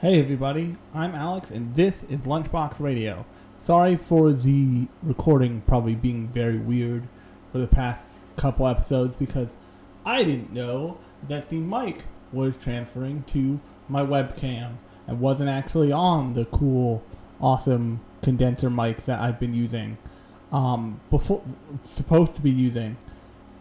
[0.00, 3.26] Hey everybody, I'm Alex and this is Lunchbox Radio.
[3.58, 7.08] Sorry for the recording probably being very weird
[7.50, 9.48] for the past couple episodes because
[10.06, 13.58] I didn't know that the mic was transferring to
[13.88, 14.74] my webcam
[15.08, 17.02] and wasn't actually on the cool,
[17.40, 19.98] awesome condenser mic that I've been using.
[20.52, 21.42] Um, before
[21.82, 22.98] supposed to be using.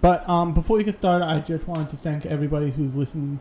[0.01, 3.39] But um, before we get started, I just wanted to thank everybody who's listened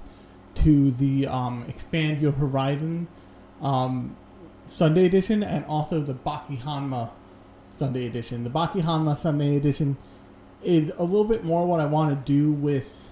[0.56, 3.08] to the um, Expand Your Horizon
[3.60, 4.16] um,
[4.66, 7.10] Sunday edition and also the Baki Hanma
[7.74, 8.44] Sunday edition.
[8.44, 9.96] The Baki Hanma Sunday edition
[10.62, 13.08] is a little bit more what I want to do with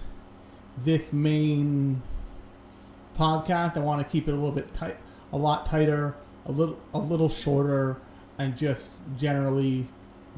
[0.77, 2.01] this main
[3.17, 3.77] podcast.
[3.77, 4.97] I want to keep it a little bit tight,
[5.31, 6.15] a lot tighter,
[6.45, 7.97] a little a little shorter,
[8.37, 9.87] and just generally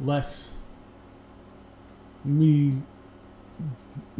[0.01, 0.51] less
[2.23, 2.81] me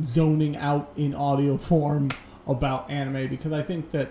[0.08, 2.10] zoning out in audio form
[2.48, 4.10] about anime because I think that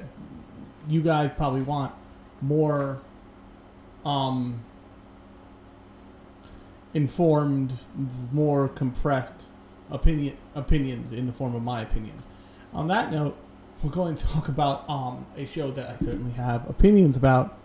[0.88, 1.92] you guys probably want
[2.40, 3.00] more
[4.04, 4.60] um,
[6.95, 7.73] informed,
[8.32, 9.46] more compressed
[9.90, 12.15] opinion opinions in the form of my opinion.
[12.73, 13.37] On that note,
[13.82, 17.56] we're going to talk about um, a show that I certainly have opinions about,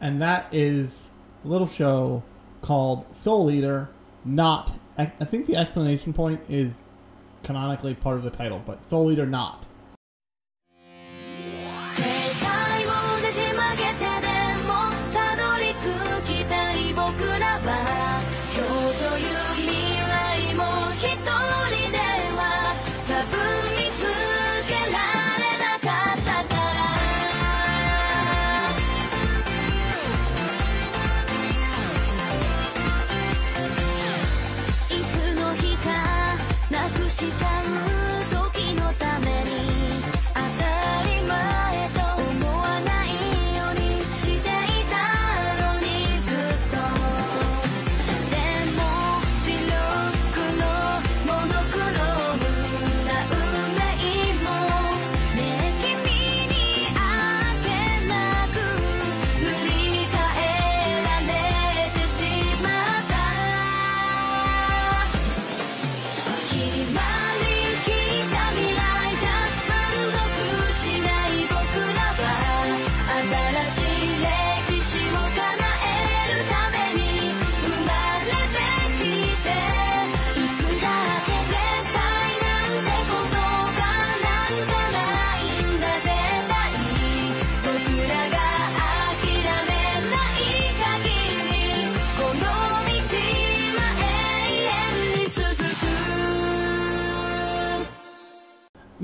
[0.00, 1.04] and that is
[1.44, 2.22] a little show
[2.62, 3.88] called Soul Eater.
[4.24, 6.82] Not, I, I think the explanation point is
[7.42, 9.66] canonically part of the title, but Soul Eater not.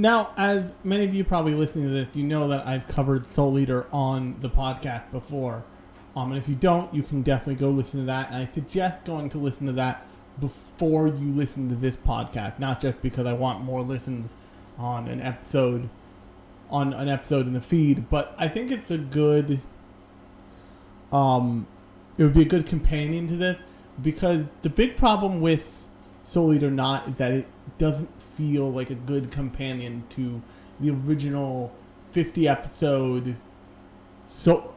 [0.02, 3.56] Now, as many of you probably listening to this, you know that I've covered Soul
[3.56, 5.62] Eater on the podcast before.
[6.16, 8.32] Um, and if you don't, you can definitely go listen to that.
[8.32, 10.04] And I suggest going to listen to that
[10.40, 14.34] before you listen to this podcast, not just because I want more listens
[14.76, 15.88] on an episode
[16.68, 19.60] on an episode in the feed, but I think it's a good
[21.12, 21.68] um
[22.18, 23.60] it would be a good companion to this
[24.02, 25.86] because the big problem with
[26.24, 27.46] Soul Eater Not is that it
[27.78, 30.42] doesn't feel like a good companion to
[30.80, 31.72] the original
[32.10, 33.36] 50 episode
[34.28, 34.74] so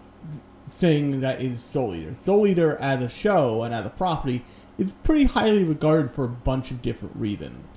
[0.70, 2.14] thing that is Soul Eater.
[2.14, 4.46] Soul Eater as a show and as a property
[4.78, 7.70] is pretty highly regarded for a bunch of different reasons.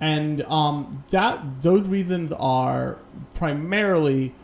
[0.00, 2.98] And um, that those reasons are
[3.34, 4.34] primarily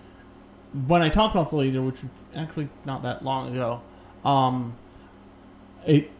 [0.86, 3.82] when I talked about Soul Eater, which was actually not that long ago,
[4.25, 4.76] um,
[5.86, 6.10] it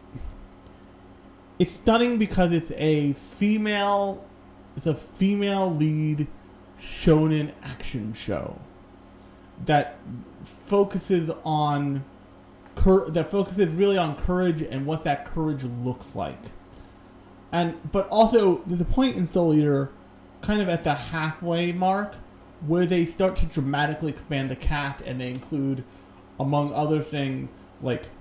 [1.59, 4.25] it's stunning because it's a female
[4.79, 6.25] it's a female lead
[6.79, 8.57] shonen action show
[9.65, 9.97] that
[10.41, 12.05] focuses on
[12.75, 16.39] cur- that focuses really on courage and what that courage looks like.
[17.51, 19.91] And but also there's a point in soul eater
[20.39, 22.15] kind of at the halfway mark
[22.65, 25.83] where they start to dramatically expand the cast and they include
[26.39, 27.49] among other things
[27.81, 28.11] like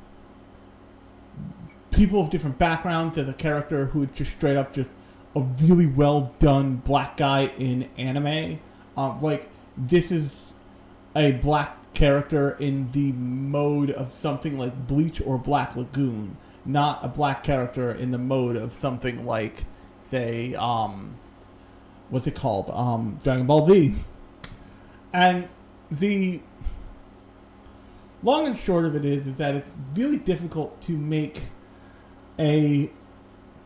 [1.93, 3.15] people of different backgrounds.
[3.15, 4.91] There's a character who just straight up just
[5.35, 8.61] a really well done black guy in anime.
[8.97, 10.53] Um, like this is
[11.15, 16.37] a black character in the mode of something like bleach or black lagoon
[16.69, 19.65] not a black character in the mode of something like
[20.11, 21.17] say um
[22.11, 22.71] what's it called?
[22.71, 23.95] Um dragon ball z.
[25.13, 25.49] And
[25.91, 26.41] the
[28.23, 31.45] long and short of it is, is that it's really difficult to make
[32.39, 32.91] a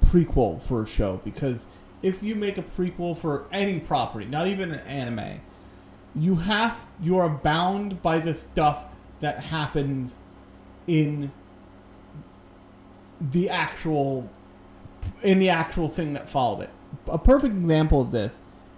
[0.06, 1.66] prequel for a show because
[2.02, 5.40] if you make a prequel for any property, not even an anime,
[6.14, 8.87] you have you are bound by the stuff
[9.20, 10.19] that happens
[10.87, 11.32] in
[13.20, 14.28] the actual
[15.22, 16.70] in the actual thing that followed it.
[17.06, 18.37] A perfect example of this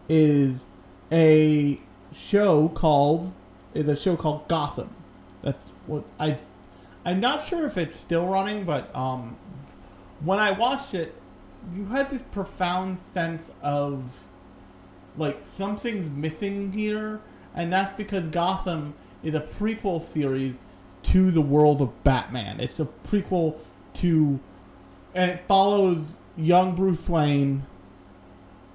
[0.08, 0.64] is
[1.10, 1.80] a
[2.12, 3.34] show called
[3.72, 4.90] is a show called Gotham.
[5.42, 6.38] That's what I
[7.04, 9.36] I'm not sure if it's still running, but um
[10.20, 11.14] when I watched it,
[11.74, 14.04] you had this profound sense of
[15.16, 17.20] like something's missing here,
[17.54, 20.58] and that's because Gotham is a prequel series
[21.04, 22.60] to the world of Batman.
[22.60, 23.56] It's a prequel
[23.94, 24.40] to,
[25.14, 26.04] and it follows
[26.36, 27.64] young Bruce Wayne.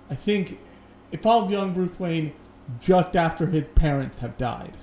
[0.09, 0.59] I think
[1.11, 2.33] it follows young Bruce Wayne
[2.79, 4.77] just after his parents have died,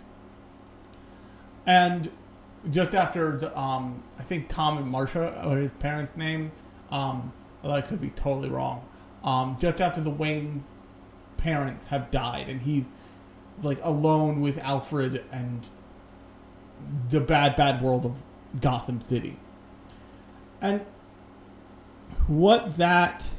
[1.65, 2.11] and
[2.71, 6.51] just after um, I think Tom and Marsha are his parents' name.
[6.91, 7.33] Um,
[7.65, 8.87] I could be totally wrong.
[9.25, 10.65] Um, just after the Wayne
[11.37, 12.91] parents have died, and he's
[13.63, 15.69] like alone with Alfred and
[17.09, 18.23] the bad, bad world of
[18.61, 19.39] Gotham City.
[20.61, 20.85] And
[22.27, 23.31] what that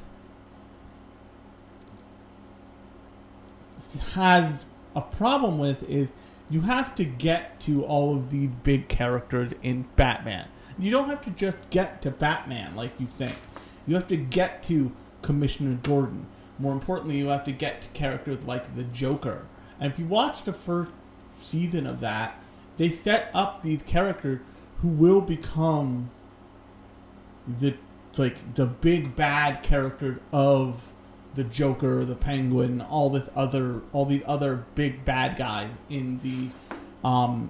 [4.14, 4.66] has
[4.96, 6.12] a problem with is
[6.50, 10.48] you have to get to all of these big characters in Batman.
[10.80, 13.36] You don't have to just get to Batman like you think.
[13.86, 14.92] You have to get to
[15.22, 16.28] Commissioner Gordon.
[16.60, 19.46] More importantly, you have to get to characters like the Joker.
[19.80, 20.92] And if you watch the first
[21.42, 22.40] season of that,
[22.78, 24.40] they set up these characters
[24.82, 26.12] who will become
[27.48, 27.76] the
[28.18, 30.92] like the big bad characters of
[31.38, 36.50] the Joker, the Penguin, all this other all these other big bad guys in the
[37.08, 37.50] um,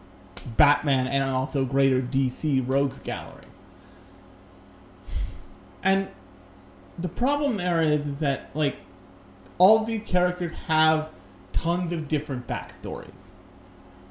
[0.58, 3.46] Batman and also greater DC Rogues Gallery.
[5.82, 6.10] And
[7.00, 8.76] the problem there is that like
[9.58, 11.10] all these characters have
[11.54, 13.32] tons of different backstories.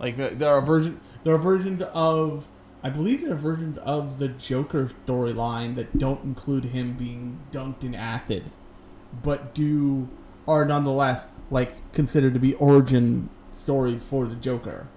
[0.00, 2.48] Like there are version there are versions of
[2.82, 7.84] I believe there are versions of the Joker storyline that don't include him being dunked
[7.84, 8.50] in acid,
[9.22, 10.08] but do
[10.46, 14.88] are nonetheless like considered to be origin stories for the Joker.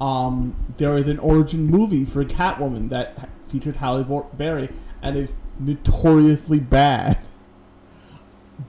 [0.00, 4.68] Um, there is an origin movie for Catwoman that featured Halle Berry
[5.02, 7.18] and is notoriously bad.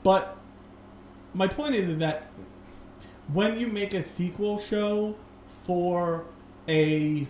[0.04, 0.38] But
[1.34, 2.30] my point is that
[3.32, 5.16] when you make a sequel show
[5.64, 6.26] for
[6.68, 7.28] a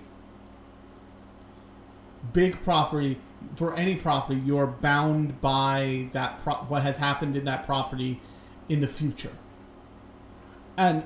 [2.33, 3.19] big property,
[3.55, 8.21] for any property, you are bound by that pro- what has happened in that property
[8.69, 9.31] in the future.
[10.75, 11.03] And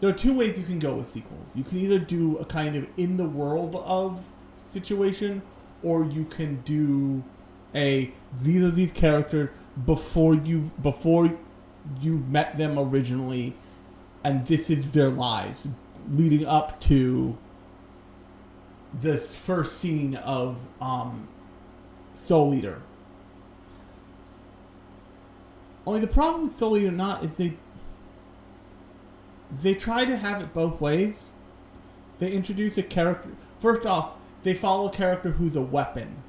[0.00, 1.48] there are two ways you can go with sequels.
[1.54, 5.42] You can either do a kind of in the world of situation,
[5.82, 7.22] or you can do
[7.74, 9.50] a these are these characters
[9.84, 11.36] before you before
[12.00, 13.54] you met them originally,
[14.22, 15.68] and this is their lives
[16.10, 17.36] leading up to
[19.00, 21.28] this first scene of um,
[22.14, 22.82] Soul Eater.
[25.86, 27.56] Only the problem with Soul Eater not is they
[29.62, 31.28] they try to have it both ways.
[32.18, 33.30] They introduce a character.
[33.60, 36.22] First off, they follow a character who's a weapon.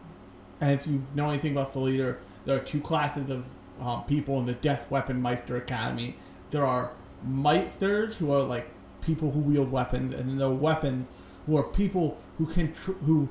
[0.61, 3.45] And if you know anything about Soul Eater, there are two classes of
[3.79, 6.15] um, people in the Death Weapon Meister Academy.
[6.51, 6.91] There are
[7.27, 8.69] Meisters, who are like
[9.01, 11.07] people who wield weapons, and then there are weapons,
[11.47, 13.29] who are people who can, tr- who,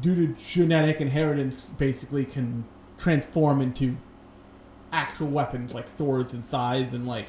[0.00, 2.64] due to genetic inheritance, basically can
[2.96, 3.96] transform into
[4.92, 7.26] actual weapons like swords and scythes and like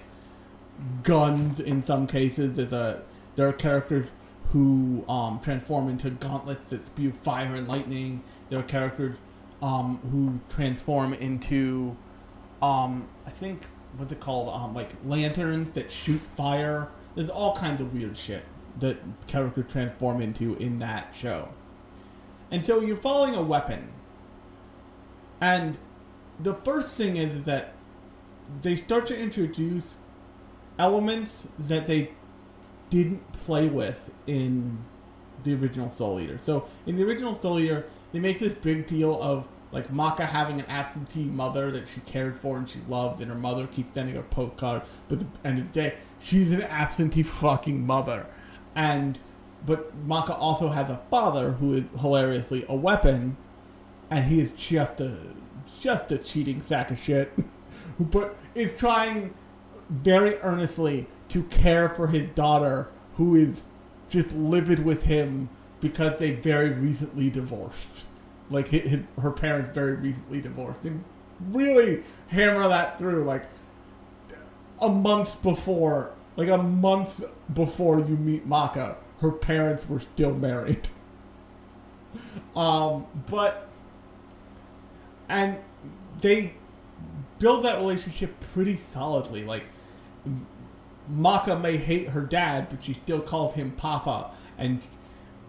[1.03, 2.55] guns in some cases.
[2.55, 3.01] There's a
[3.35, 4.07] there are characters
[4.51, 8.23] who um, transform into gauntlets that spew fire and lightning.
[8.49, 9.15] There are characters
[9.61, 11.95] um, who transform into
[12.61, 13.63] um, I think
[13.97, 16.89] what's it called um, like lanterns that shoot fire.
[17.15, 18.43] There's all kinds of weird shit
[18.79, 18.97] that
[19.27, 21.49] character transform into in that show.
[22.49, 23.89] And so you're following a weapon.
[25.39, 25.77] And
[26.39, 27.73] the first thing is that
[28.61, 29.95] they start to introduce
[30.77, 32.11] elements that they
[32.89, 34.79] didn't play with in
[35.43, 36.39] the original Soul Eater.
[36.43, 40.59] So in the original Soul Eater, they make this big deal of like Maka having
[40.59, 44.15] an absentee mother that she cared for and she loved, and her mother keeps sending
[44.15, 44.81] her postcard.
[45.07, 48.27] But at the end of the day, she's an absentee fucking mother,
[48.75, 49.19] and
[49.65, 53.37] but Maka also has a father who is hilariously a weapon,
[54.09, 55.17] and he is just a
[55.79, 57.31] just a cheating sack of shit,
[57.99, 59.33] but is trying
[59.89, 63.61] very earnestly to care for his daughter who is
[64.09, 65.49] just livid with him
[65.79, 68.05] because they very recently divorced.
[68.49, 71.03] Like his, his, her parents very recently divorced, and
[71.49, 73.43] really hammer that through like
[74.81, 80.89] a month before, like a month before you meet Maka, her parents were still married.
[82.55, 83.69] um, but
[85.29, 85.57] and
[86.19, 86.53] they
[87.39, 89.45] build that relationship pretty solidly.
[89.45, 89.63] Like
[91.07, 94.81] Maka may hate her dad, but she still calls him Papa, and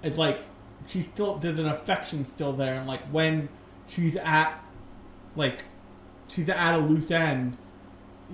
[0.02, 0.40] it's like
[0.86, 2.74] she still there's an affection still there.
[2.74, 3.48] And like when
[3.88, 4.62] she's at
[5.36, 5.64] like
[6.28, 7.56] she's at a loose end,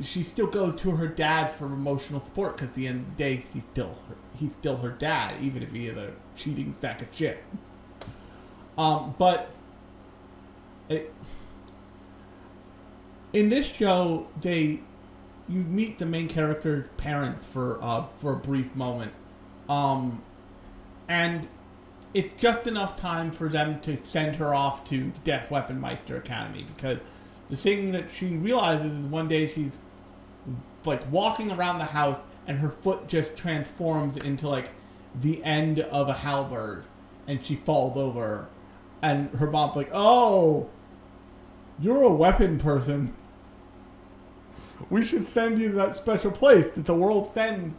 [0.02, 3.24] she still goes to her dad for emotional support because at the end of the
[3.24, 7.02] day, he's still her, he's still her dad, even if he is a cheating sack
[7.02, 7.42] of shit.
[8.76, 9.50] Um, but
[10.88, 11.12] it,
[13.32, 14.80] in this show, they
[15.48, 19.12] you meet the main character's parents for uh, for a brief moment,
[19.68, 20.22] um,
[21.08, 21.48] and
[22.14, 26.16] it's just enough time for them to send her off to the Death Weapon Meister
[26.16, 26.98] Academy because
[27.50, 29.78] the thing that she realizes is one day she's
[30.84, 34.70] like walking around the house and her foot just transforms into like
[35.14, 36.84] the end of a halberd
[37.26, 38.48] and she falls over.
[39.02, 40.68] And her mom's like oh
[41.80, 43.14] you're a weapon person.
[44.90, 47.74] We should send you to that special place that the world sends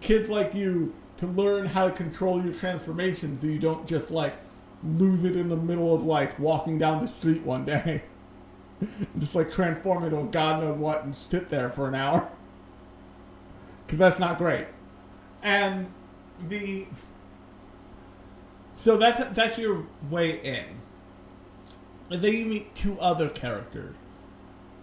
[0.00, 4.34] kids like you to learn how to control your transformation so you don't just like
[4.82, 8.02] lose it in the middle of like walking down the street one day
[9.18, 12.28] just like transform into a god knows what and sit there for an hour.
[13.86, 14.66] Because that's not great.
[15.42, 15.86] And
[16.46, 16.86] the
[18.74, 20.82] so that's that's your way in.
[22.10, 23.94] And then you meet two other characters.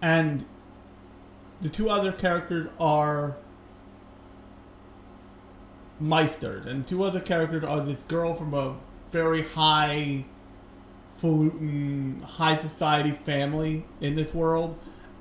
[0.01, 0.45] And
[1.61, 3.37] the two other characters are
[6.01, 8.75] Meisters, and two other characters are this girl from a
[9.11, 10.25] very high
[11.21, 14.77] falutin, high society family in this world,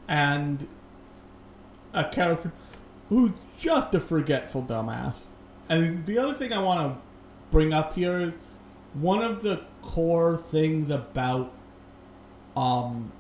[0.09, 0.67] and
[1.93, 2.53] a character
[3.09, 5.15] who's just a forgetful dumbass.
[5.69, 7.01] And the other thing I want to
[7.51, 8.35] bring up here is
[8.95, 11.53] one of the core things about
[12.57, 13.13] um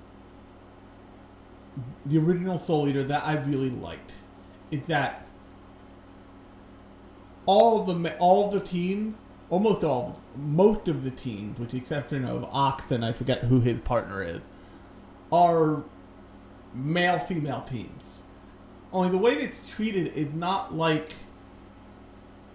[2.07, 4.14] the original Soul Eater that I really liked
[4.71, 5.26] is that
[7.47, 9.16] all the all the teams,
[9.50, 13.60] almost all, most of the teams, with the exception of Ox and I forget who
[13.60, 14.42] his partner is,
[15.32, 15.84] are
[16.72, 18.22] male female teams.
[18.92, 21.14] Only the way it's treated is not like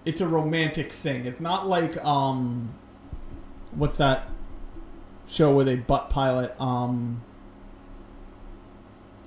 [0.06, 1.26] it's a romantic thing.
[1.26, 2.74] It's not like um,
[3.72, 4.28] what's that
[5.28, 7.22] show where they butt pilot um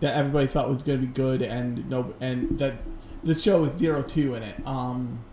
[0.00, 2.74] that everybody thought was going to be good and no and that
[3.22, 5.24] the show was zero two in it um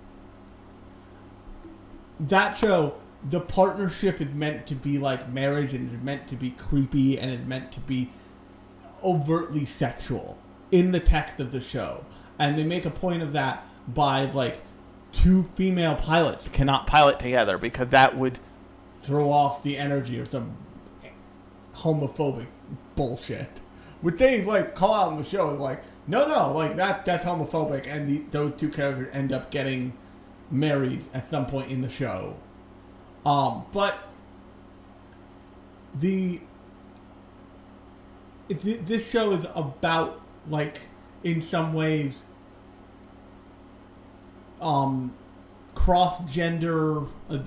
[2.19, 2.95] that show
[3.27, 7.31] the partnership is meant to be like marriage and it's meant to be creepy and
[7.31, 8.09] it's meant to be
[9.03, 10.37] overtly sexual
[10.71, 12.05] in the text of the show.
[12.37, 14.61] And they make a point of that by like
[15.11, 18.39] two female pilots cannot pilot together because that would
[18.95, 20.55] throw off the energy or some
[21.73, 22.47] homophobic
[22.95, 23.61] bullshit.
[24.01, 27.85] Which they like call out in the show like no no like that that's homophobic.
[27.87, 29.93] And the, those two characters end up getting
[30.51, 32.35] married at some point in the show.
[33.25, 33.97] Um but
[35.95, 36.39] the
[38.47, 40.81] it's this show is about like
[41.23, 42.23] in some ways
[44.61, 45.13] um
[45.75, 47.39] cross gender uh,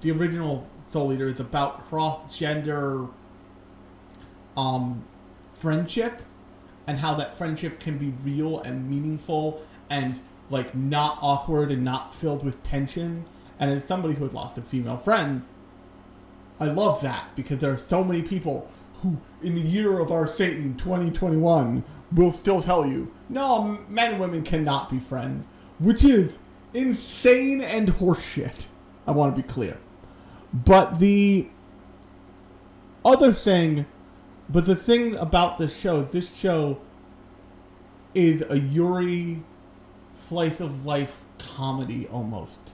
[0.00, 3.06] the original soul eater is about cross gender
[4.56, 5.04] um
[5.54, 6.22] friendship
[6.86, 12.14] and how that friendship can be real and meaningful and like not awkward and not
[12.14, 13.26] filled with tension.
[13.58, 15.42] And as somebody who has lost a female friend
[16.60, 18.68] i love that because there are so many people
[19.00, 24.20] who in the year of our satan 2021 will still tell you no men and
[24.20, 25.46] women cannot be friends
[25.78, 26.38] which is
[26.74, 28.66] insane and horseshit
[29.06, 29.78] i want to be clear.
[30.52, 31.48] But the
[33.04, 33.86] other thing
[34.48, 36.80] but the thing about this show, this show
[38.14, 39.42] is a Yuri
[40.18, 42.72] slice of life comedy almost.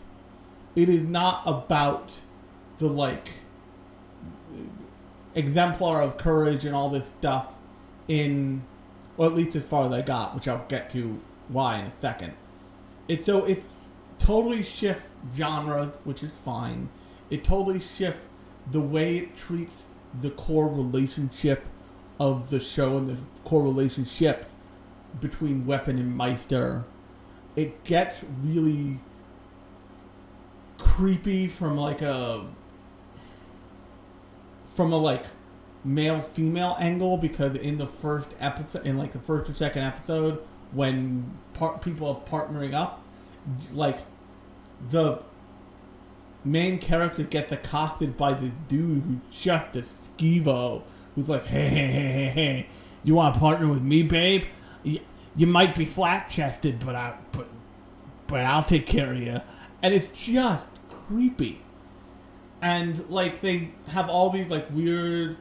[0.75, 2.15] It is not about
[2.79, 3.31] the like
[5.35, 7.49] exemplar of courage and all this stuff
[8.09, 8.63] in
[9.17, 11.93] or at least as far as I got, which I'll get to why in a
[11.93, 12.33] second.
[13.07, 13.69] It's so it's
[14.19, 16.89] totally shifts genres, which is fine.
[17.31, 18.29] It totally shifts
[18.71, 21.67] the way it treats the core relationship
[22.19, 24.55] of the show and the core relationships
[25.21, 26.85] between Weapon and Meister.
[27.57, 28.99] It gets really
[30.79, 32.47] creepy from like a
[34.75, 35.27] from a like
[35.85, 40.43] male female angle because in the first episode in like the first or second episode
[40.73, 43.03] when par- people are partnering up,
[43.73, 44.01] like
[44.91, 45.21] the
[46.45, 50.83] main character gets accosted by this dude who's just a skeevo,
[51.15, 52.69] who's like, hey, hey, hey, hey, hey,
[53.05, 54.45] you want to partner with me, babe?
[55.37, 57.49] You, might be flat chested, but I, but,
[58.27, 59.41] but I'll take care of you.
[59.83, 60.67] And it's just
[61.09, 61.61] creepy.
[62.63, 65.37] And like they have all these like weird,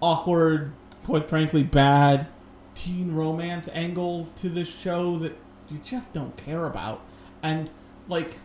[0.00, 0.72] awkward,
[1.04, 2.28] quite frankly bad
[2.74, 5.36] teen romance angles to this show that
[5.70, 7.00] you just don't care about.
[7.42, 7.70] And
[8.08, 8.38] like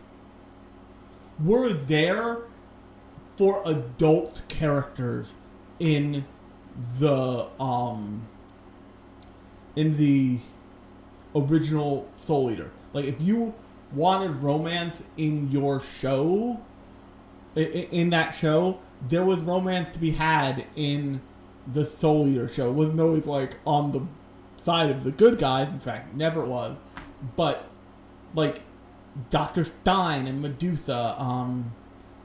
[1.42, 2.38] we're there
[3.36, 5.34] for adult characters
[5.78, 6.24] in
[6.98, 8.26] the um
[9.76, 10.38] in the
[11.34, 12.70] original Soul Eater.
[12.92, 13.54] Like if you
[13.92, 16.60] wanted romance in your show
[17.54, 21.20] in that show, there was romance to be had in
[21.66, 22.68] the Soul Eater show.
[22.68, 24.02] It wasn't always like on the
[24.56, 25.68] side of the good guys.
[25.68, 26.76] In fact, never was.
[27.36, 27.66] But
[28.34, 28.62] like
[29.30, 31.72] Doctor Stein and Medusa, um,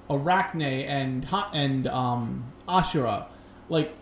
[0.09, 3.25] Arachne and and um, Ashura,
[3.69, 3.93] like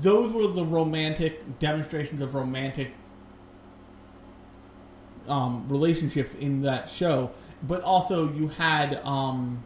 [0.00, 2.92] those were the romantic demonstrations of romantic
[5.28, 7.30] um, relationships in that show.
[7.62, 9.64] But also you had, um,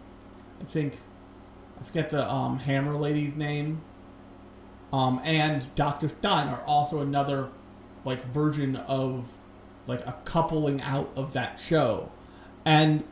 [0.61, 0.99] I think,
[1.81, 3.81] I forget the um, Hammer lady's name,
[4.93, 7.49] um, and Doctor Stein are also another
[8.05, 9.25] like version of
[9.87, 12.11] like a coupling out of that show,
[12.65, 13.05] and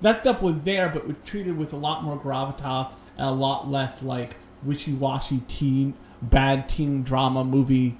[0.00, 3.68] that stuff was there, but was treated with a lot more gravitas and a lot
[3.68, 7.96] less like wishy-washy teen, bad teen drama movie,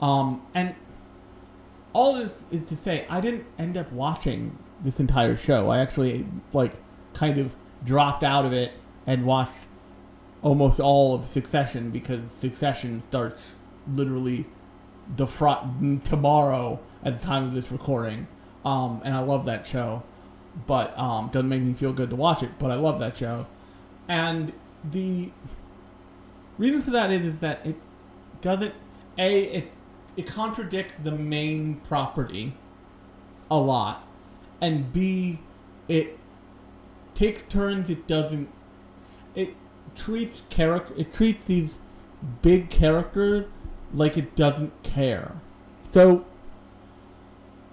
[0.00, 0.74] um, and
[2.00, 5.68] all this is to say, I didn't end up watching this entire show.
[5.68, 6.72] I actually like
[7.12, 7.54] kind of
[7.84, 8.72] dropped out of it
[9.06, 9.52] and watched
[10.40, 13.42] almost all of Succession because Succession starts
[13.86, 14.46] literally
[15.14, 15.66] the fr-
[16.02, 18.28] tomorrow at the time of this recording.
[18.64, 20.02] Um, and I love that show,
[20.66, 22.58] but um, doesn't make me feel good to watch it.
[22.58, 23.46] But I love that show,
[24.08, 24.54] and
[24.90, 25.32] the
[26.56, 27.76] reason for that is, is that it
[28.40, 28.74] doesn't
[29.18, 29.72] a it
[30.20, 32.54] it contradicts the main property
[33.50, 34.06] a lot,
[34.60, 35.40] and b
[35.88, 36.18] it
[37.14, 38.50] takes turns it doesn't
[39.34, 39.54] it
[39.94, 41.80] treats character it treats these
[42.42, 43.46] big characters
[43.94, 45.40] like it doesn't care.
[45.80, 46.26] So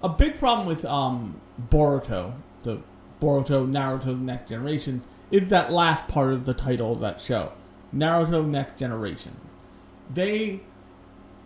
[0.02, 2.80] a big problem with um Boruto, the
[3.22, 7.52] Boruto Naruto Next Generations, is that last part of the title of that show.
[7.94, 9.52] Naruto Next Generations.
[10.10, 10.62] They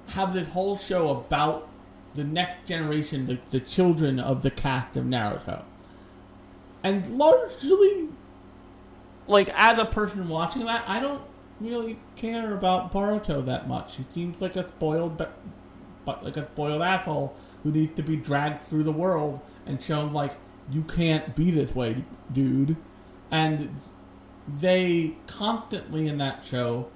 [0.09, 1.69] have this whole show about
[2.13, 5.63] the next generation, the, the children of the cast of Naruto.
[6.83, 8.09] And largely,
[9.27, 11.23] like, as a person watching that, I don't
[11.59, 13.95] really care about Boruto that much.
[13.97, 15.37] He seems like a spoiled, but,
[16.05, 20.11] but like a spoiled asshole who needs to be dragged through the world and shown,
[20.11, 20.35] like,
[20.71, 22.75] you can't be this way, dude.
[23.29, 23.69] And
[24.59, 26.89] they constantly in that show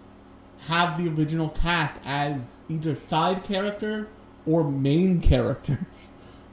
[0.67, 4.07] have the original cast as either side character
[4.45, 5.77] or main characters.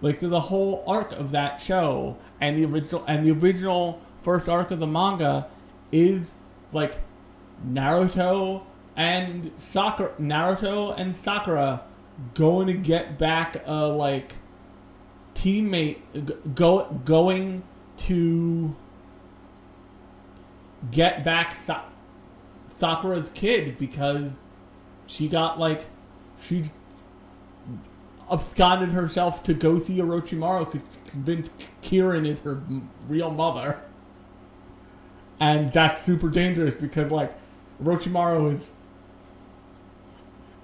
[0.00, 4.70] like the whole arc of that show and the original and the original first arc
[4.70, 5.46] of the manga
[5.90, 6.34] is
[6.72, 6.96] like
[7.66, 8.62] Naruto
[8.96, 11.82] and Sakura Naruto and Sakura
[12.34, 14.34] going to get back a like
[15.34, 15.98] teammate
[16.54, 17.62] go going
[17.96, 18.74] to
[20.90, 21.54] get back
[22.72, 24.42] Sakura's kid because
[25.06, 25.86] she got like
[26.40, 26.70] she
[28.30, 31.50] absconded herself to go see Orochimaru to convince
[31.82, 32.62] Karin is her
[33.06, 33.80] real mother.
[35.38, 37.34] And that's super dangerous because like
[37.82, 38.70] Orochimaru is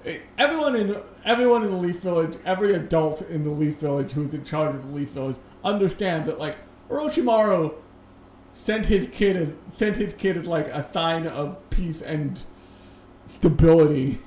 [0.05, 4.33] eh, everyone in everyone in the Leaf Village, every adult in the Leaf Village who's
[4.33, 6.57] in charge of the Leaf Village understands that like
[6.89, 7.75] Orochimaru
[8.53, 12.41] sent his kid a, sent his kid as like a sign of peace and
[13.27, 14.19] stability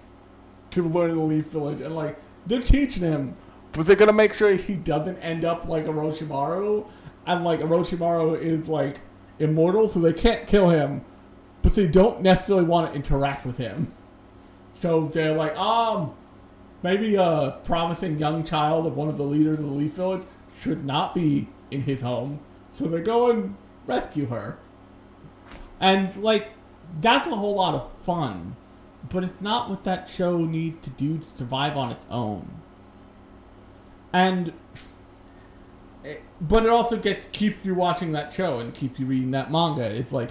[0.72, 3.36] to learn the Leaf Village, and like they're teaching him,
[3.74, 6.88] but they're gonna make sure he doesn't end up like Orochimaru,
[7.26, 9.02] and like Orochimaru is like
[9.40, 11.04] immortal, so they can't kill him,
[11.62, 13.94] but they don't necessarily want to interact with him.
[14.74, 16.14] So they're like, um,
[16.82, 20.24] maybe a promising young child of one of the leaders of the Leaf Village
[20.60, 22.40] should not be in his home.
[22.74, 23.56] So they're and
[23.88, 24.58] rescue her.
[25.80, 26.50] And like
[27.00, 28.56] that's a whole lot of fun,
[29.10, 32.50] but it's not what that show needs to do to survive on its own.
[34.14, 34.54] And
[36.04, 39.52] it- but it also gets keeps you watching that show and keeps you reading that
[39.52, 39.84] manga.
[39.84, 40.30] It's like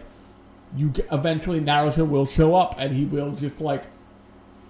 [0.76, 3.84] you eventually Naruto will show up and he will just like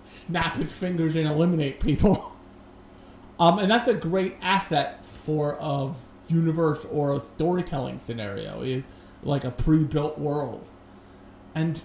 [0.04, 2.26] snap his fingers and eliminate people.
[3.38, 5.94] Um, and that's a great asset for a
[6.30, 8.84] universe or a storytelling scenario is
[9.22, 10.68] like a pre-built world.
[11.54, 11.82] And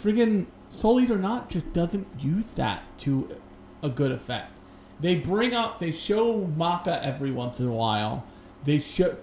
[0.00, 3.36] friggin' Soul Eater Not just doesn't use that to
[3.82, 4.52] a good effect.
[5.00, 8.24] They bring up, they show Maka every once in a while.
[8.64, 9.16] They show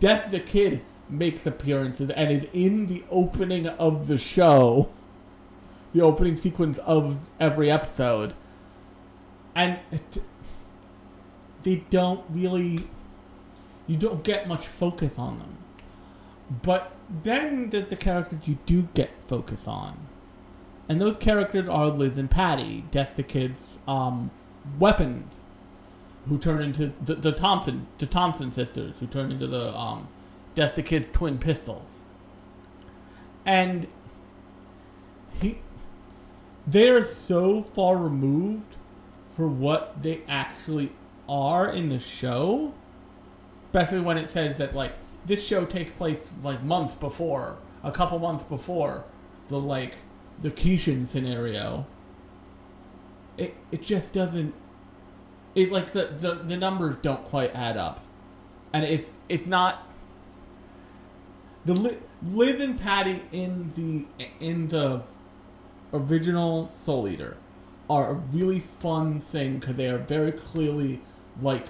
[0.00, 4.90] Death the Kid makes appearances and is in the opening of the show,
[5.92, 8.34] the opening sequence of every episode,
[9.54, 10.22] and it,
[11.62, 12.88] they don't really,
[13.90, 15.56] you don't get much focus on them.
[16.62, 16.92] But
[17.24, 19.98] then there's the characters you do get focus on.
[20.88, 24.30] And those characters are Liz and Patty, Death the Kid's um,
[24.78, 25.44] weapons,
[26.28, 30.06] who turn into the, the Thompson the Thompson sisters, who turn into the um,
[30.54, 31.98] Death the Kid's twin pistols.
[33.44, 33.88] And
[35.32, 35.58] he
[36.64, 38.76] they are so far removed
[39.34, 40.92] for what they actually
[41.28, 42.72] are in the show.
[43.70, 44.92] Especially when it says that like
[45.24, 49.04] this show takes place like months before, a couple months before
[49.48, 49.96] the like
[50.42, 51.86] the Kishin scenario.
[53.36, 54.54] It it just doesn't.
[55.54, 58.04] It like the, the the numbers don't quite add up,
[58.72, 59.86] and it's it's not.
[61.64, 65.02] The Li- Liz and Patty in the in the
[65.92, 67.36] original Soul Eater
[67.88, 71.00] are a really fun thing because they are very clearly
[71.40, 71.68] like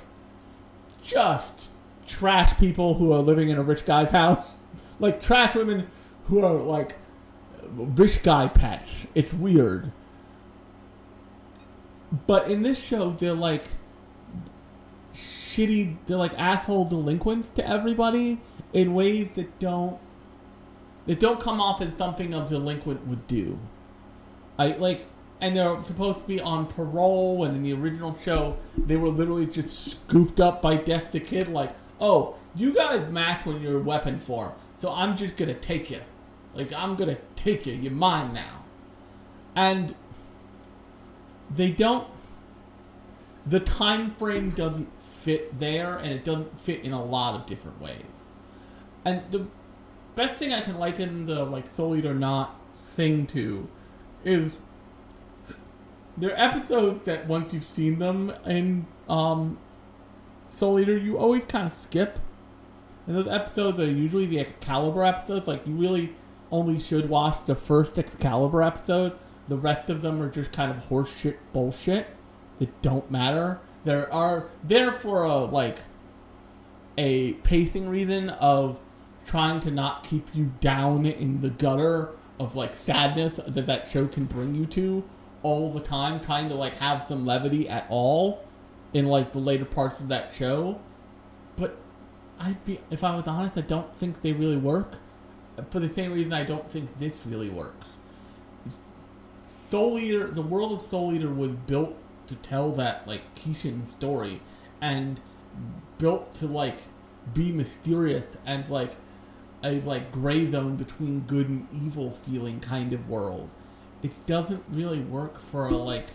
[1.02, 1.70] just
[2.06, 4.46] trash people who are living in a rich guy's house,
[4.98, 5.88] like trash women
[6.26, 6.96] who are like
[7.72, 9.06] rich guy pets.
[9.14, 9.92] It's weird.
[12.26, 13.64] But in this show, they're like
[15.14, 15.96] shitty.
[16.06, 18.40] They're like asshole delinquents to everybody
[18.72, 19.98] in ways that don't
[21.06, 23.58] that don't come off as something a delinquent would do.
[24.58, 25.06] I like,
[25.40, 27.44] and they're supposed to be on parole.
[27.44, 31.48] And in the original show, they were literally just scooped up by Death the Kid.
[31.48, 36.00] Like, oh, you guys match when you're weapon form, so I'm just gonna take you.
[36.54, 37.74] Like, I'm gonna take you.
[37.74, 38.64] You're mine now.
[39.54, 39.94] And
[41.50, 42.08] they don't.
[43.46, 47.80] The time frame doesn't fit there, and it doesn't fit in a lot of different
[47.80, 48.26] ways.
[49.04, 49.46] And the
[50.14, 53.68] best thing I can liken the like Soul Eater not thing to
[54.24, 54.52] is
[56.16, 59.58] there are episodes that once you've seen them in um,
[60.50, 62.18] Soul Eater, you always kind of skip.
[63.06, 65.48] And those episodes are usually the Excalibur episodes.
[65.48, 66.14] Like you really
[66.52, 69.12] only should watch the first Excalibur episode.
[69.48, 72.08] The rest of them are just kind of horseshit bullshit
[72.58, 73.60] that don't matter.
[73.84, 75.80] There are there for a like
[76.98, 78.78] a pacing reason of
[79.24, 84.06] trying to not keep you down in the gutter of like sadness that that show
[84.06, 85.04] can bring you to
[85.42, 88.44] all the time trying to like have some levity at all
[88.92, 90.80] in like the later parts of that show.
[91.56, 91.76] But
[92.40, 94.94] i'd be if i was honest i don't think they really work.
[95.70, 97.86] For the same reason i don't think this really works.
[99.46, 101.96] Soul eater the world of soul eater was built
[102.28, 104.40] to tell that like kishin story
[104.80, 105.20] and
[105.98, 106.78] built to like
[107.34, 108.96] be mysterious and like
[109.62, 113.50] a like gray zone between good and evil feeling kind of world.
[114.02, 116.08] It doesn't really work for a like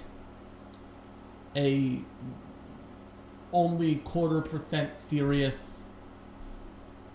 [1.55, 2.01] a
[3.53, 5.79] only quarter percent serious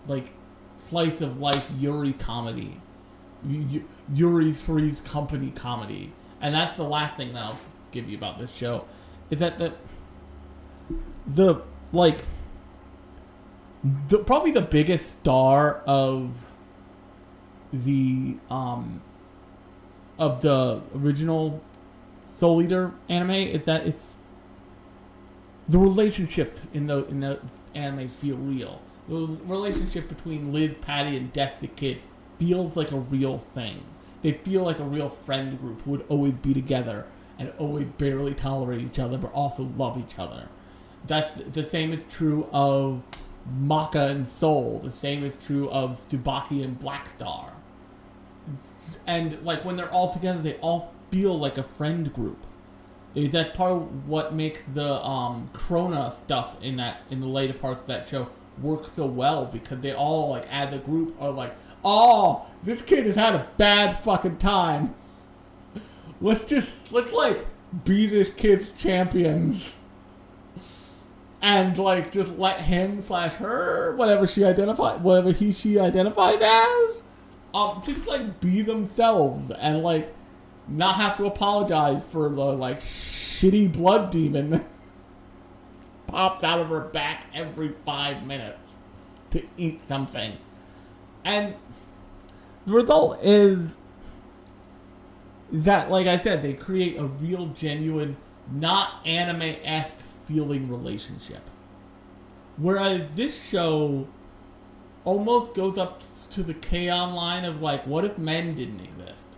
[0.07, 0.33] like
[0.77, 2.79] slice of life Yuri comedy.
[4.13, 6.13] Yuri's Three's Company comedy.
[6.41, 7.59] And that's the last thing that I'll
[7.91, 8.85] give you about this show.
[9.29, 9.73] Is that the
[11.27, 11.61] the
[11.93, 12.23] like
[14.07, 16.51] the probably the biggest star of
[17.71, 19.01] the um
[20.19, 21.61] of the original
[22.27, 24.13] Soul Eater anime is that it's
[25.71, 27.39] the relationships in the in the
[27.73, 28.81] anime feel real.
[29.07, 32.01] The relationship between Liz, Patty, and Death the Kid
[32.37, 33.85] feels like a real thing.
[34.21, 37.07] They feel like a real friend group who would always be together
[37.39, 40.49] and always barely tolerate each other, but also love each other.
[41.07, 43.01] That's the same is true of
[43.49, 44.79] Maka and Soul.
[44.83, 47.53] The same is true of Tsubaki and Black Star.
[49.07, 52.45] And like when they're all together, they all feel like a friend group.
[53.13, 57.53] Is that part of what makes the um, Crona stuff in that in the later
[57.53, 58.29] parts of that show
[58.61, 59.45] work so well?
[59.45, 63.47] Because they all like as a group are like, oh, this kid has had a
[63.57, 64.95] bad fucking time.
[66.21, 67.45] Let's just let's like
[67.83, 69.75] be this kid's champions.
[71.41, 77.01] And like just let him slash her, whatever she identified, whatever he she identified as,
[77.53, 79.49] um, just like be themselves.
[79.49, 80.13] And like
[80.67, 84.65] not have to apologize for the like shitty blood demon
[86.07, 88.59] popped out of her back every five minutes
[89.31, 90.37] to eat something.
[91.23, 91.55] And
[92.65, 93.71] the result is
[95.51, 98.17] that, like I said, they create a real, genuine,
[98.51, 101.41] not anime esque feeling relationship.
[102.57, 104.07] Whereas this show
[105.03, 107.13] almost goes up to the K-On!
[107.13, 109.37] line of like, what if men didn't exist?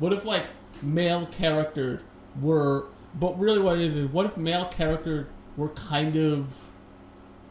[0.00, 0.46] What if like
[0.82, 2.00] male characters
[2.40, 6.48] were, but really what it is is, what if male characters were kind of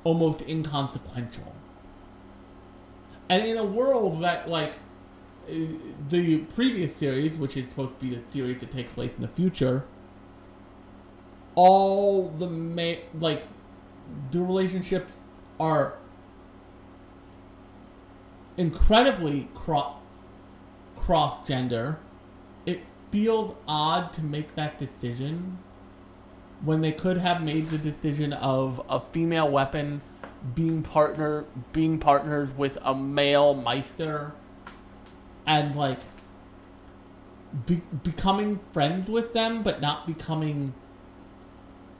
[0.03, 1.55] almost inconsequential?
[3.29, 4.73] And in a world that like
[5.47, 5.53] uh,
[6.09, 9.27] the previous series, which is supposed to be the series that takes place in the
[9.27, 9.85] future,
[11.53, 13.45] all the ma- like
[14.31, 15.17] the relationships
[15.59, 15.97] are
[18.57, 19.97] incredibly cro-
[20.95, 21.99] cross gender.
[23.11, 25.57] Feels odd to make that decision
[26.63, 30.01] when they could have made the decision of a female weapon
[30.55, 34.31] being partner being partners with a male meister
[35.45, 35.99] and like
[37.65, 40.73] be- becoming friends with them but not becoming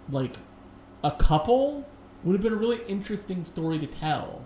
[0.09, 0.37] like
[1.03, 1.85] a couple
[2.23, 4.43] would have been a really interesting story to tell.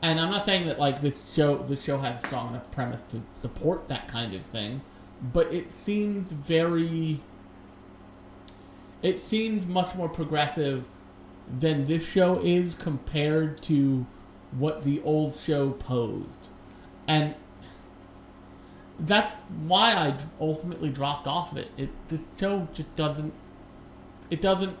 [0.00, 3.20] And i'm not saying that like this show this show has strong enough premise to
[3.34, 4.80] support that kind of thing
[5.20, 7.20] but it seems very
[9.02, 10.84] it seems much more progressive
[11.48, 14.06] than this show is compared to
[14.50, 16.48] what the old show posed
[17.06, 17.34] and
[19.00, 19.34] that's
[19.66, 21.70] why I ultimately dropped off of it.
[21.76, 23.32] It the show just doesn't
[24.30, 24.76] it doesn't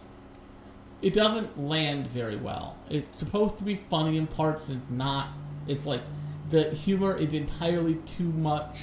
[1.00, 2.76] it doesn't land very well.
[2.90, 5.28] It's supposed to be funny in parts, and it's not.
[5.68, 6.02] It's like
[6.50, 8.78] the humor is entirely too much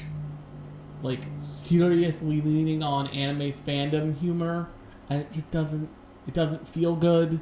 [1.02, 4.70] like seriously leaning on anime fandom humor
[5.10, 5.90] and it just doesn't
[6.28, 7.40] it doesn't feel good.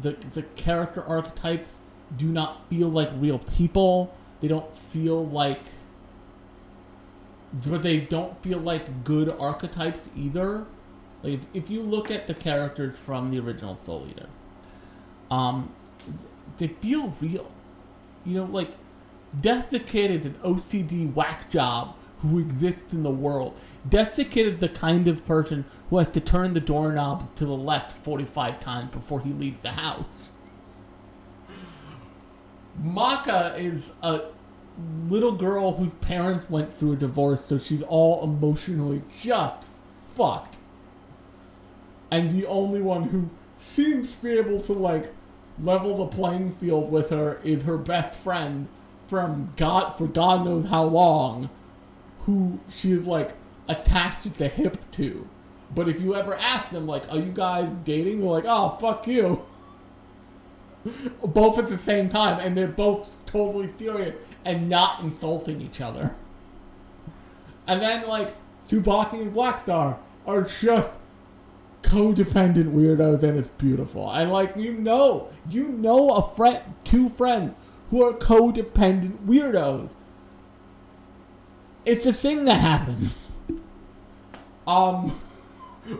[0.00, 1.78] The the character archetypes
[2.16, 4.14] do not feel like real people.
[4.40, 5.60] They don't feel like
[7.52, 10.66] but they don't feel like good archetypes either.
[11.22, 14.28] Like if, if you look at the characters from the original Soul Eater,
[15.30, 15.72] um,
[16.58, 17.50] they feel real.
[18.24, 18.72] You know, like
[19.38, 23.58] Death the Kid is an OCD whack job who exists in the world.
[23.90, 28.04] Kid is the kind of person who has to turn the doorknob to the left
[28.04, 30.30] 45 times before he leaves the house.
[32.80, 34.22] Maka is a
[35.08, 39.66] little girl whose parents went through a divorce, so she's all emotionally just
[40.16, 40.56] fucked.
[42.10, 45.12] And the only one who seems to be able to like
[45.60, 48.68] level the playing field with her is her best friend
[49.06, 51.50] from God for God knows how long,
[52.26, 53.32] who she is like
[53.68, 55.28] attached at the hip to.
[55.74, 59.06] But if you ever ask them like, "Are you guys dating?" They're like, "Oh, fuck
[59.06, 59.44] you."
[61.24, 66.14] both at the same time, and they're both totally serious and not insulting each other.
[67.64, 70.90] And then like Tsubaki and Blackstar are just
[71.82, 74.10] codependent weirdos, and it's beautiful.
[74.10, 77.54] And like you know, you know a friend, two friends
[77.90, 79.94] who are codependent weirdos.
[81.84, 83.14] It's a thing that happens.
[84.66, 85.18] Um,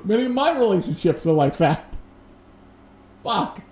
[0.04, 1.92] many of my relationships are like that.
[3.24, 3.62] Fuck.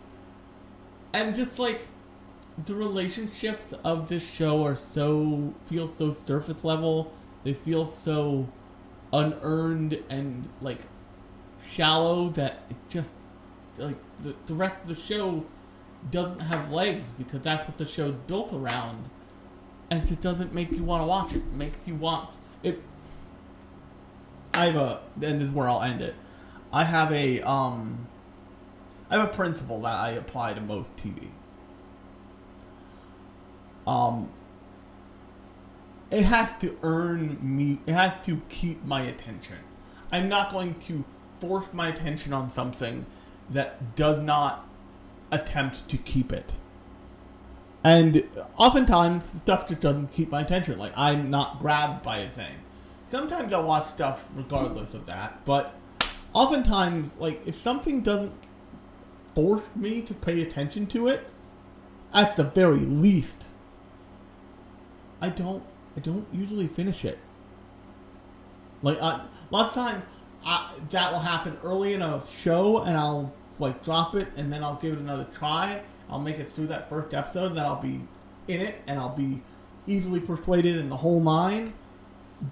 [1.12, 1.86] And just like
[2.58, 7.12] the relationships of this show are so feel so surface level.
[7.44, 8.48] They feel so
[9.12, 10.80] unearned and like
[11.62, 13.10] shallow that it just
[13.76, 15.44] like the, the rest of the show
[16.10, 19.08] doesn't have legs because that's what the show's built around.
[19.90, 21.38] And it doesn't make you want to watch it.
[21.38, 22.80] It makes you want it
[24.52, 26.14] I have a and this is where I'll end it.
[26.72, 28.06] I have a um
[29.08, 31.30] I have a principle that I apply to most TV.
[33.86, 34.30] Um,
[36.10, 37.80] it has to earn me.
[37.86, 39.56] It has to keep my attention.
[40.12, 41.04] I'm not going to
[41.40, 43.06] force my attention on something
[43.48, 44.68] that does not
[45.32, 46.54] attempt to keep it.
[47.82, 50.78] And oftentimes, stuff just doesn't keep my attention.
[50.78, 52.54] Like I'm not grabbed by a thing.
[53.08, 55.74] Sometimes I'll watch stuff regardless of that, but
[56.32, 58.32] oftentimes, like if something doesn't
[59.34, 61.26] force me to pay attention to it,
[62.12, 63.48] at the very least,
[65.20, 65.62] I don't
[65.96, 67.18] I don't usually finish it.
[68.82, 70.04] Like uh, lots of times,
[70.44, 74.62] I, that will happen early in a show, and I'll like drop it, and then
[74.62, 75.82] I'll give it another try.
[76.10, 78.02] I'll make it through that first episode, and then I'll be
[78.48, 79.42] in it, and I'll be
[79.86, 81.72] easily persuaded in the whole nine.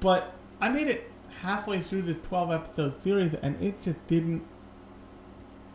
[0.01, 4.45] But I made it halfway through this twelve episode series, and it just didn't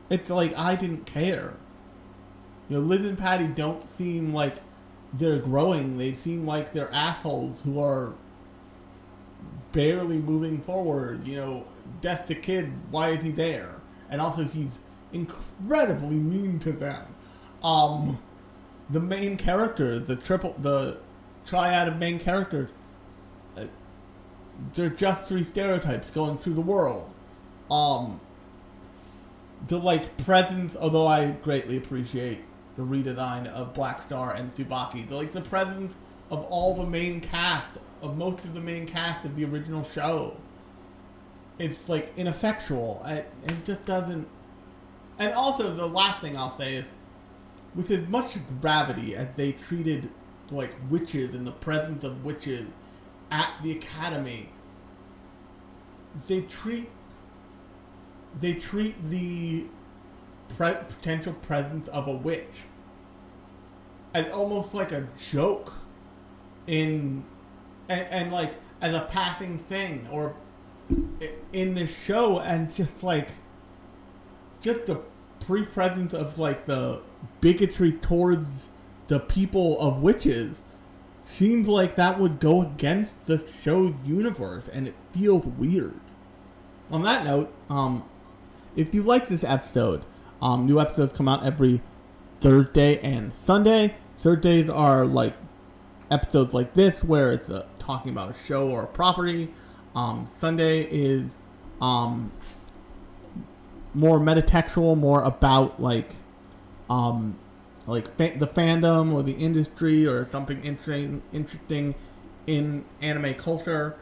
[0.10, 1.56] it's like I didn't care.
[2.70, 4.58] You know, Liz and Patty don't seem like
[5.12, 5.98] they're growing.
[5.98, 8.14] They seem like they're assholes who are
[9.72, 11.26] barely moving forward.
[11.26, 11.66] You know,
[12.02, 13.76] Death the Kid, why is he there?
[14.10, 14.78] And also, he's
[15.12, 17.13] incredibly mean to them.
[17.64, 18.20] Um,
[18.90, 20.98] the main characters, the triple, the
[21.46, 22.70] triad of main characters,
[23.58, 23.66] uh,
[24.74, 27.10] they're just three stereotypes going through the world.
[27.72, 28.20] Um,
[29.68, 32.40] the like presence, although I greatly appreciate
[32.76, 35.98] the redesign of Black Star and Tsubaki, the like the presence
[36.30, 37.72] of all the main cast
[38.02, 40.36] of most of the main cast of the original show.
[41.60, 43.02] It's like ineffectual.
[43.06, 44.28] It, it just doesn't.
[45.20, 46.86] And also, the last thing I'll say is,
[47.76, 50.10] with as much gravity as they treated
[50.52, 52.68] like witches and the presence of witches
[53.32, 54.50] at the academy,
[56.28, 56.90] they treat
[58.40, 59.66] they treat the
[60.56, 62.64] pre- potential presence of a witch
[64.14, 65.74] as almost like a joke
[66.68, 67.24] in
[67.90, 70.36] and, and like as a passing thing or
[71.52, 73.30] in this show and just like
[74.62, 75.00] just the
[75.40, 77.02] pre-presence of like the
[77.42, 78.70] bigotry towards
[79.08, 80.62] the people of witches
[81.22, 86.00] seems like that would go against the show's universe and it feels weird.
[86.92, 88.04] On that note um
[88.76, 90.04] if you like this episode
[90.42, 91.82] um new episodes come out every
[92.42, 93.96] thursday and sunday.
[94.18, 95.36] Thursdays are like
[96.12, 99.54] episodes like this where it's uh, talking about a show or a property.
[99.96, 101.36] Um sunday is
[101.82, 102.32] um
[103.94, 106.16] more metatextual, more about like,
[106.90, 107.38] um,
[107.86, 111.96] like fa- the fandom or the industry or something interesting, interesting
[112.48, 113.96] in anime culture.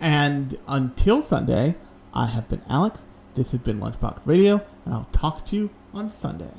[0.00, 1.76] And until Sunday,
[2.12, 3.00] I have been Alex.
[3.34, 6.52] This has been Lunchbox Radio, and I'll talk to you on Sunday.